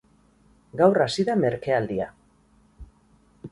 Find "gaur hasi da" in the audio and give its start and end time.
0.81-1.35